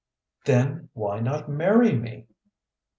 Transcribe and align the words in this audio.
"Then 0.45 0.89
why 0.93 1.19
not 1.19 1.47
marry 1.47 1.93
me?" 1.95 2.25